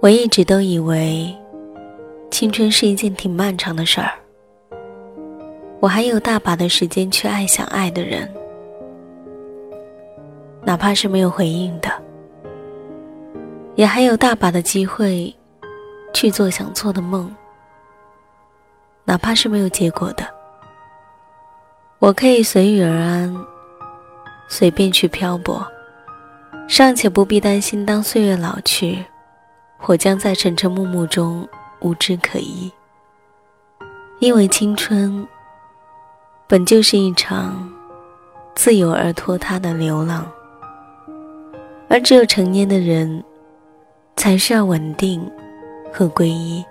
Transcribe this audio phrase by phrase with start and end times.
[0.00, 1.30] 我一直都以为，
[2.30, 4.10] 青春是一件挺漫长的事儿。
[5.78, 8.26] 我还有大把的时间去爱想爱的人，
[10.64, 11.90] 哪怕是没有回应的，
[13.74, 15.34] 也还有大把的机会
[16.14, 17.30] 去做想做的梦，
[19.04, 20.26] 哪怕是没有结果的。
[21.98, 23.36] 我可以随遇而安，
[24.48, 25.62] 随便去漂泊，
[26.66, 29.04] 尚且不必担心当岁月老去。
[29.86, 31.48] 我将在沉沉暮暮中
[31.80, 32.70] 无枝可依，
[34.20, 35.26] 因为青春
[36.46, 37.68] 本就是一场
[38.54, 40.30] 自由而拖沓的流浪，
[41.88, 43.24] 而只有成年的人
[44.16, 45.28] 才需要稳定
[45.92, 46.64] 和皈依。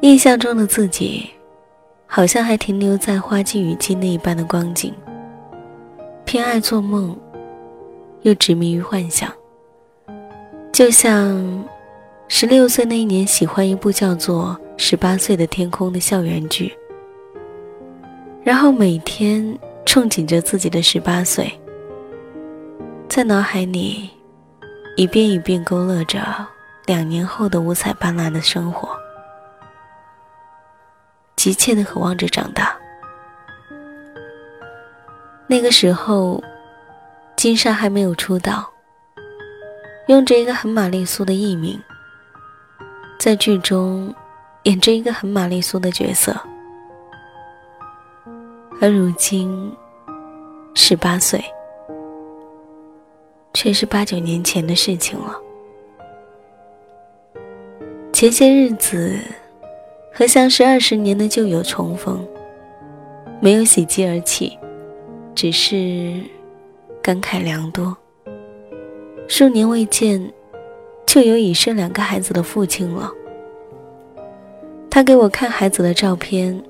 [0.00, 1.28] 印象中的自己，
[2.06, 4.94] 好像还停留在花季雨季那一般的光景，
[6.24, 7.16] 偏爱做梦，
[8.22, 9.30] 又执迷于幻想。
[10.72, 11.62] 就像
[12.28, 16.74] 十六岁那一年，喜欢一部叫做《十八岁的天空》的校园剧，
[18.42, 19.44] 然后每天
[19.84, 21.52] 憧憬着自己的十八岁，
[23.06, 24.08] 在脑海里
[24.96, 26.20] 一遍一遍勾勒着
[26.86, 28.88] 两年后的五彩斑斓的生活，
[31.36, 32.74] 急切的渴望着长大。
[35.46, 36.42] 那个时候，
[37.36, 38.71] 金莎还没有出道。
[40.08, 41.80] 用着一个很玛丽苏的艺名，
[43.18, 44.12] 在剧中
[44.64, 46.36] 演着一个很玛丽苏的角色，
[48.80, 49.72] 而如今
[50.74, 51.42] 十八岁，
[53.54, 55.38] 却是八九年前的事情了。
[58.12, 59.18] 前些日子
[60.12, 62.26] 和相识二十年的旧友重逢，
[63.40, 64.58] 没有喜极而泣，
[65.34, 66.20] 只是
[67.00, 67.96] 感慨良多。
[69.28, 70.32] 数年未见，
[71.06, 73.10] 就有已生两个孩子的父亲了。
[74.90, 76.62] 他给我看孩子的照片，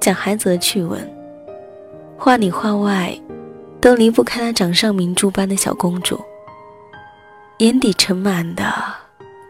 [0.00, 1.06] 讲孩子的趣闻，
[2.16, 3.14] 话里话外，
[3.78, 6.18] 都离不开他掌上明珠般的小公主。
[7.58, 8.72] 眼底盛满的，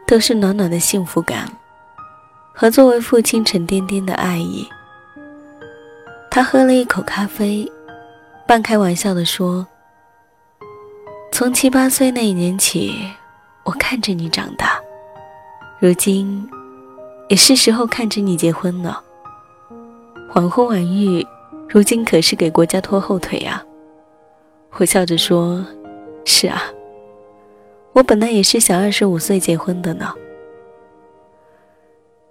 [0.07, 1.49] 都是暖暖的幸福感，
[2.53, 4.67] 和作为父亲沉甸甸的爱意。
[6.29, 7.71] 他喝了一口咖啡，
[8.49, 9.67] 半开玩笑地说。
[11.39, 12.93] 从七八岁那一年起，
[13.63, 14.77] 我看着你长大，
[15.79, 16.45] 如今
[17.29, 19.01] 也是时候看着你结婚了。
[20.35, 21.25] 晚婚晚育，
[21.69, 23.65] 如今可是给国家拖后腿啊！
[24.79, 25.65] 我笑着说
[26.27, 26.61] ：“是啊，
[27.93, 30.13] 我本来也是想二十五岁结婚的呢。”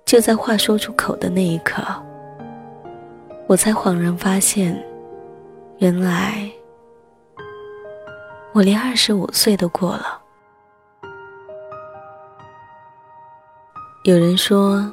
[0.03, 1.81] 就在话说出口的那一刻，
[3.47, 4.77] 我才恍然发现，
[5.77, 6.51] 原来。
[8.57, 10.19] 我连二十五岁都过了。
[14.03, 14.91] 有人说，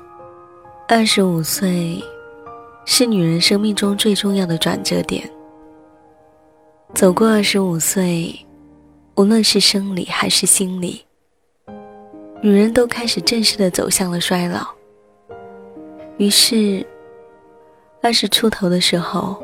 [0.86, 1.98] 二十五岁
[2.84, 5.26] 是女人生命中最重要的转折点。
[6.92, 8.38] 走过二十五岁，
[9.14, 11.02] 无论是生理还是心理，
[12.42, 14.60] 女人都开始正式的走向了衰老。
[16.18, 16.86] 于是，
[18.02, 19.42] 二十出头的时候，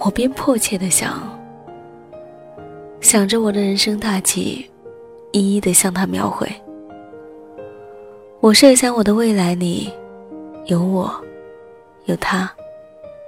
[0.00, 1.42] 我便迫切的想。
[3.04, 4.64] 想着我的人生大计，
[5.30, 6.50] 一一的向他描绘。
[8.40, 9.92] 我设想我的未来里，
[10.64, 11.14] 有我，
[12.06, 12.50] 有他，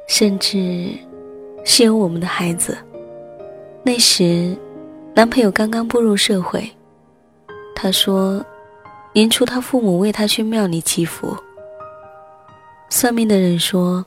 [0.08, 0.88] 甚至
[1.62, 2.74] 是有我们的孩子。
[3.82, 4.56] 那时，
[5.14, 6.66] 男朋友刚刚步入社会。
[7.74, 8.42] 他说，
[9.12, 11.36] 年初他父母为他去庙里祈福。
[12.88, 14.02] 算命的人说，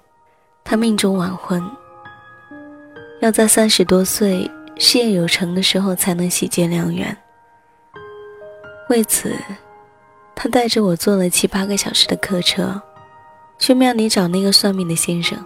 [0.63, 1.63] 他命中晚婚，
[3.21, 4.49] 要在三十多岁。
[4.79, 7.15] 事业有成的时候才能喜结良缘。
[8.89, 9.35] 为此，
[10.33, 12.81] 他带着我坐了七八个小时的客车，
[13.59, 15.37] 去庙里找那个算命的先生。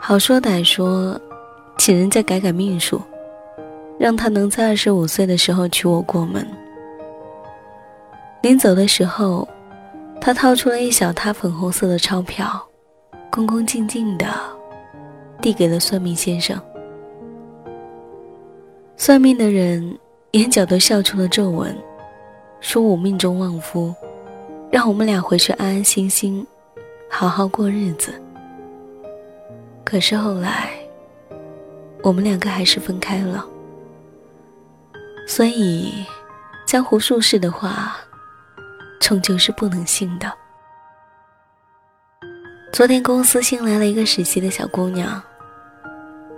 [0.00, 1.20] 好说歹说，
[1.76, 3.02] 请人家改改命数，
[3.98, 6.46] 让他能在二十五岁的时候娶我过门。
[8.42, 9.46] 临走的时候，
[10.20, 12.64] 他掏出了一小沓粉红色的钞票，
[13.30, 14.26] 恭恭敬敬地
[15.42, 16.58] 递给了算命先生。
[18.96, 19.98] 算命的人
[20.32, 21.76] 眼角都笑出了皱纹，
[22.60, 23.94] 说我命中旺夫，
[24.70, 26.46] 让我们俩回去安安心心，
[27.10, 28.14] 好好过日子。
[29.84, 30.70] 可是后来，
[32.02, 33.44] 我们两个还是分开了。
[35.26, 36.04] 所以，
[36.64, 37.96] 江湖术士的话，
[39.00, 40.32] 终究是不能信的。
[42.72, 45.20] 昨天公司新来了一个实习的小姑娘，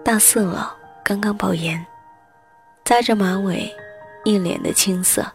[0.02, 0.74] 大四了，
[1.04, 1.84] 刚刚保研。
[2.86, 3.68] 扎着马尾，
[4.24, 5.26] 一脸的青涩。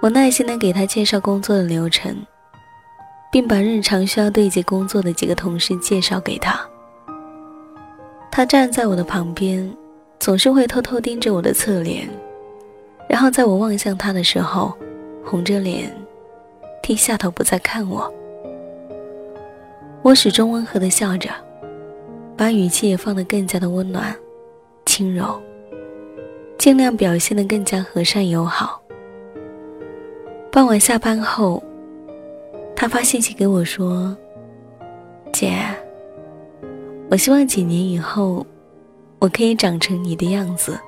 [0.00, 2.16] 我耐心的给他介绍工作的流程，
[3.30, 6.58] 并把日常需要对接工作的几个同事介绍给他。
[8.30, 9.70] 他站在我的旁边，
[10.18, 12.08] 总是会偷偷盯着我的侧脸，
[13.06, 14.74] 然后在我望向他的时候，
[15.22, 15.94] 红着脸，
[16.82, 18.10] 低下头不再看我。
[20.00, 21.28] 我始终温和的笑着，
[22.34, 24.16] 把语气也放得更加的温暖、
[24.86, 25.38] 轻柔，
[26.62, 28.80] 尽量表现得更加和善友好。
[30.52, 31.60] 傍晚下班后，
[32.76, 34.16] 他发信息给我说
[35.34, 35.58] ：“姐，
[37.10, 38.46] 我希望几年以后，
[39.18, 40.78] 我可以长成你的样子，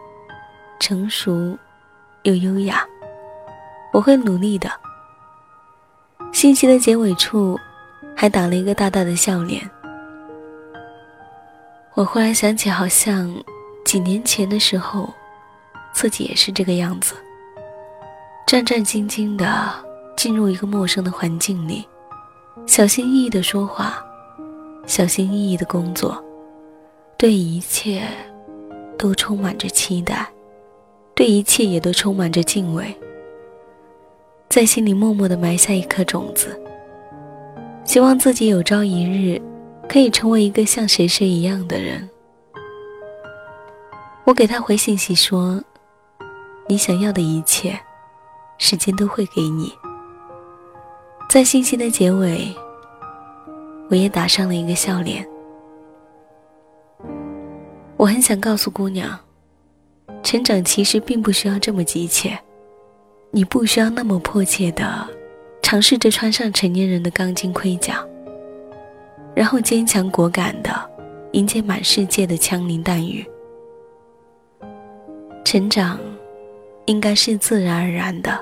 [0.78, 1.58] 成熟
[2.22, 2.86] 又优雅。
[3.92, 4.70] 我会努力的。”
[6.30, 7.58] 信息的结尾处，
[8.14, 9.68] 还打了一个大大的笑脸。
[11.94, 13.34] 我忽然想起，好像
[13.84, 15.12] 几年前的时候，
[15.94, 17.14] 自己也是这个样子。
[18.46, 19.46] 战战兢兢地
[20.16, 21.86] 进入一个陌生的环境里，
[22.66, 24.04] 小心翼翼地说话，
[24.86, 26.22] 小心翼翼地工作，
[27.16, 28.02] 对一切
[28.98, 30.28] 都充满着期待，
[31.14, 32.94] 对一切也都充满着敬畏，
[34.50, 36.60] 在心里默默地埋下一颗种子，
[37.84, 39.40] 希望自己有朝一日
[39.88, 42.08] 可以成为一个像谁谁一样的人。
[44.24, 45.62] 我给他回信息说
[46.68, 47.78] ：“你想要的一切。”
[48.56, 49.74] 时间都会给你。
[51.28, 52.54] 在信息的结尾，
[53.90, 55.26] 我也打上了一个笑脸。
[57.96, 59.18] 我很想告诉姑娘，
[60.22, 62.38] 成长其实并不需要这么急切，
[63.32, 65.04] 你不需要那么迫切的
[65.60, 68.06] 尝试着穿上成年人的钢筋盔甲，
[69.34, 70.70] 然后坚强果敢的
[71.32, 73.26] 迎接满世界的枪林弹雨。
[75.44, 75.98] 成长。
[76.86, 78.38] 应该是自然而然的。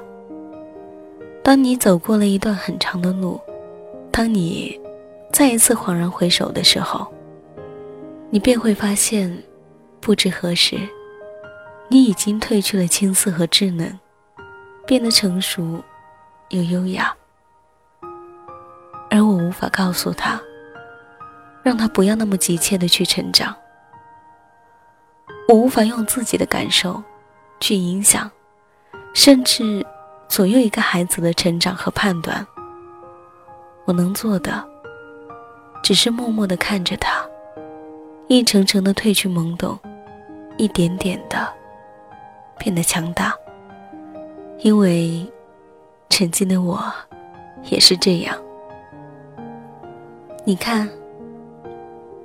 [1.42, 3.40] 当你走过了一段很长的路，
[4.10, 4.80] 当你
[5.32, 7.06] 再一次恍然回首的时候，
[8.30, 9.36] 你便会发现，
[10.00, 10.76] 不知何时，
[11.88, 13.98] 你已经褪去了青涩和稚嫩，
[14.86, 15.82] 变得成熟
[16.50, 17.14] 又优雅。
[19.10, 20.40] 而我无法告诉他，
[21.62, 23.54] 让他不要那么急切的去成长。
[25.48, 27.02] 我无法用自己的感受。
[27.62, 28.28] 去影响，
[29.14, 29.86] 甚至
[30.28, 32.44] 左右一个孩子的成长和判断。
[33.84, 34.68] 我能做的，
[35.80, 37.24] 只是默默的看着他，
[38.26, 39.78] 一层层的褪去懵懂，
[40.56, 41.48] 一点点的
[42.58, 43.32] 变得强大。
[44.58, 45.24] 因为
[46.10, 46.92] 曾经的我
[47.70, 48.36] 也是这样。
[50.44, 50.90] 你看，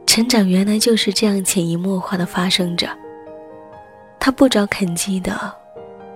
[0.08, 2.90] 成长原来就是这样潜移默化的发生着。
[4.28, 5.56] 他不着痕迹的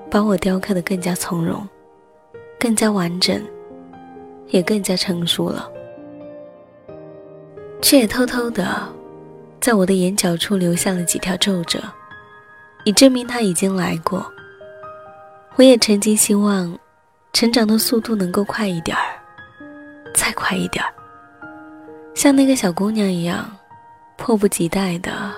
[0.10, 1.66] 把我雕刻的更加从容，
[2.60, 3.42] 更加完整，
[4.50, 5.72] 也更加成熟了，
[7.82, 8.86] 却也偷偷的
[9.62, 11.82] 在我的眼角处留下了几条皱褶，
[12.84, 14.30] 以证明他已经来过。
[15.56, 16.78] 我也曾经希望
[17.32, 19.04] 成长的速度能够快一点儿，
[20.14, 20.92] 再快一点儿，
[22.14, 23.50] 像那个小姑娘一样，
[24.18, 25.31] 迫不及待的。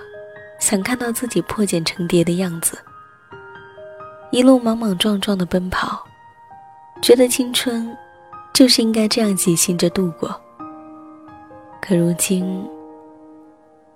[0.64, 2.78] 想看到自己破茧成蝶的样子，
[4.32, 6.02] 一路莽莽撞撞的奔跑，
[7.02, 7.94] 觉得青春
[8.54, 10.34] 就是应该这样疾行着度过。
[11.82, 12.66] 可如今，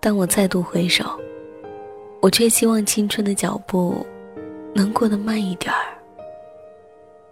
[0.02, 1.06] 当我再度回首，
[2.20, 4.06] 我却希望青春的脚步
[4.76, 5.96] 能过得慢一点儿，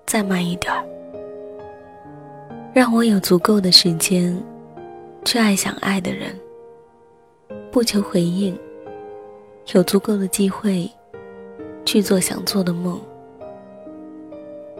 [0.05, 0.81] 再慢一点儿，
[2.73, 4.41] 让我有足够的时间
[5.25, 6.33] 去爱想爱的人，
[7.69, 8.57] 不求回应。
[9.73, 10.89] 有足够的机会
[11.85, 13.01] 去做想做的梦，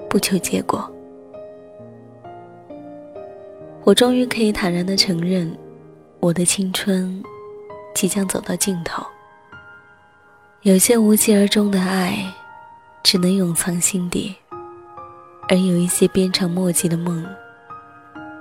[0.07, 0.89] 不求结果。
[3.83, 5.51] 我终于可以坦然的承认，
[6.19, 7.21] 我的青春
[7.93, 9.03] 即将走到尽头。
[10.61, 12.31] 有些无疾而终的爱，
[13.03, 14.35] 只能永藏心底；
[15.49, 17.25] 而有一些鞭长莫及的梦，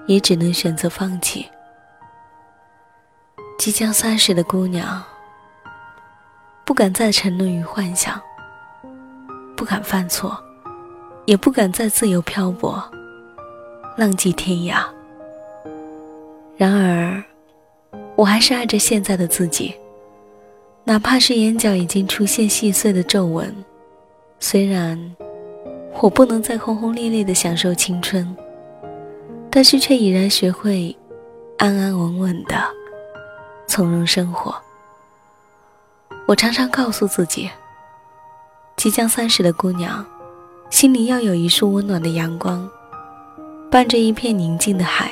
[0.07, 1.47] 也只能选择放弃。
[3.59, 5.03] 即将三十的姑娘。
[6.67, 8.19] 不敢再沉沦于幻想，
[9.55, 10.43] 不敢犯错，
[11.27, 12.83] 也不敢再自由漂泊，
[13.99, 14.83] 浪迹天涯。
[16.57, 17.23] 然而，
[18.17, 19.75] 我还是爱着现在的自己，
[20.85, 23.55] 哪怕是眼角已经出现细碎的皱纹。
[24.41, 24.99] 虽然
[26.01, 28.35] 我不能再轰轰烈烈的享受青春，
[29.51, 30.97] 但是却已然学会
[31.59, 32.57] 安安稳稳的
[33.67, 34.55] 从容生活。
[36.27, 37.51] 我常常告诉自己，
[38.77, 40.05] 即将三十的姑娘，
[40.71, 42.67] 心里要有一束温暖的阳光，
[43.71, 45.11] 伴着一片宁静的海。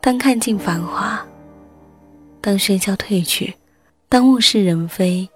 [0.00, 1.20] 当看尽繁华，
[2.40, 3.54] 当喧嚣褪去，
[4.08, 5.28] 当物是人非，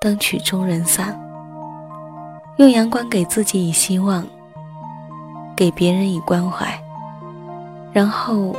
[0.00, 1.16] 当曲终人散，
[2.56, 4.26] 用阳光给自己以希望，
[5.56, 6.76] 给别人以关怀，
[7.92, 8.56] 然后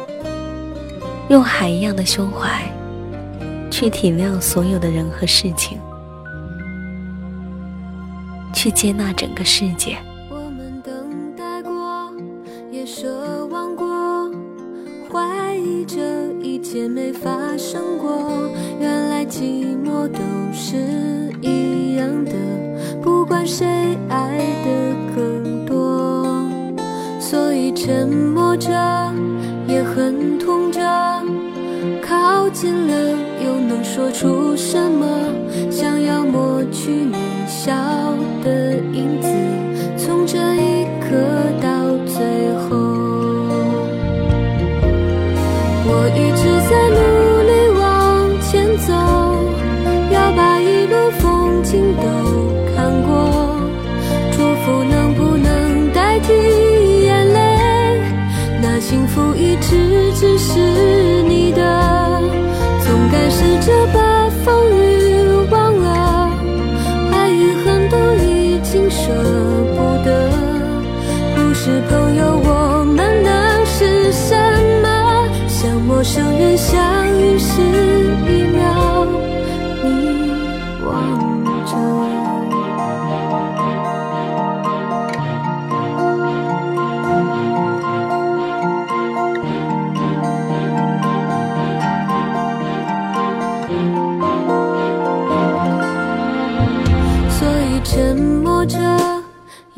[1.28, 2.62] 用海一样的胸怀
[3.70, 5.78] 去体谅所有的人和事情，
[8.54, 9.98] 去接纳整个世界。
[10.30, 10.94] 我们等
[11.36, 12.12] 待过，
[12.72, 13.08] 也奢
[13.48, 14.32] 望过，
[15.12, 20.20] 怀疑这一切没发生过，原来寂寞都
[20.52, 20.76] 是
[21.42, 22.32] 一样的，
[23.02, 23.66] 不管谁
[24.10, 26.46] 爱的更多，
[27.20, 28.72] 所以沉默着
[29.68, 30.82] 也很痛着，
[32.02, 33.17] 靠近了
[33.98, 35.08] 说出什么？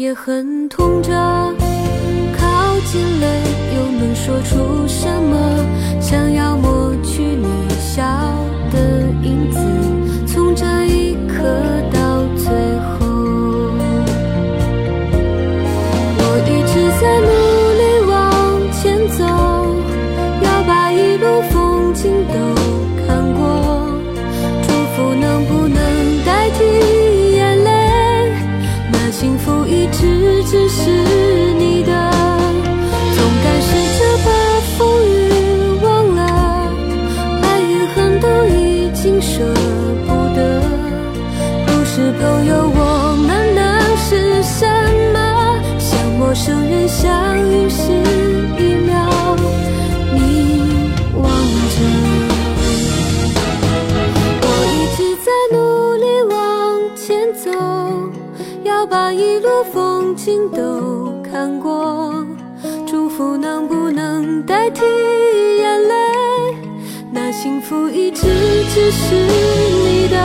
[0.09, 1.38] 也很痛着。
[42.19, 44.67] 都有，我们能是什
[45.13, 45.17] 么？
[45.79, 47.07] 像陌生人相
[47.49, 47.91] 遇时
[48.57, 49.09] 一秒，
[50.13, 51.75] 你望着。
[54.41, 55.57] 我一直在努
[55.95, 56.37] 力往
[56.95, 57.49] 前走，
[58.63, 62.25] 要把一路风景都看过。
[62.85, 64.81] 祝福能不能代替
[65.57, 65.95] 眼泪？
[67.11, 68.27] 那幸福一直
[68.73, 70.17] 只是你的，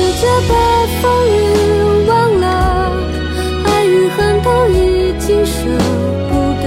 [0.00, 0.54] 试着把
[1.02, 2.46] 风雨忘了，
[3.66, 5.52] 爱与恨都已经舍
[6.30, 6.64] 不得。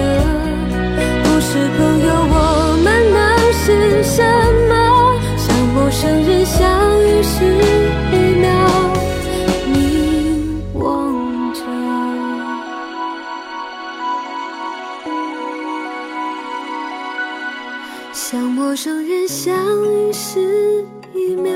[1.23, 2.37] 不是朋友，我
[2.83, 3.17] 们能
[3.53, 4.21] 是什
[4.69, 4.73] 么？
[5.35, 6.61] 像陌生人相
[7.01, 7.33] 遇时。
[18.13, 21.53] 像陌生人相遇时一秒。